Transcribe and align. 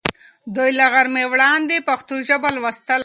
دوی 0.55 0.71
له 0.79 0.85
غرمې 0.93 1.23
وړاندې 1.31 1.85
پښتو 1.87 2.15
ژبه 2.27 2.49
لوستله. 2.55 2.99